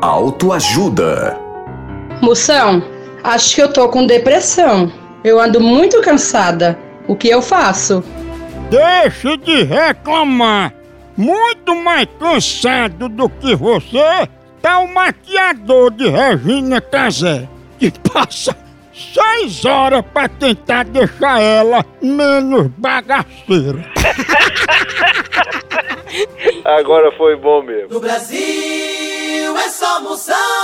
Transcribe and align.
Autoajuda. 0.00 1.38
Moção, 2.22 2.82
acho 3.22 3.54
que 3.54 3.62
eu 3.62 3.70
tô 3.70 3.86
com 3.90 4.06
depressão. 4.06 4.90
Eu 5.22 5.38
ando 5.38 5.60
muito 5.60 6.00
cansada. 6.00 6.78
O 7.06 7.14
que 7.14 7.28
eu 7.28 7.42
faço? 7.42 8.02
Deixe 8.70 9.36
de 9.36 9.62
reclamar. 9.62 10.72
Muito 11.14 11.74
mais 11.74 12.08
cansado 12.18 13.10
do 13.10 13.28
que 13.28 13.54
você 13.54 14.26
tá 14.62 14.78
o 14.78 14.88
maquiador 14.88 15.90
de 15.90 16.08
Regina 16.08 16.80
Casé, 16.80 17.46
que 17.78 17.90
passa 17.90 18.56
seis 18.94 19.66
horas 19.66 20.02
pra 20.14 20.28
tentar 20.28 20.86
deixar 20.86 21.42
ela 21.42 21.84
menos 22.00 22.68
bagaceira. 22.78 23.84
Agora 26.64 27.12
foi 27.18 27.36
bom 27.36 27.62
mesmo. 27.62 27.92
No 27.92 28.00
Brasil 28.00 28.69
é 29.56 29.68
só 29.68 30.00
moção. 30.00 30.59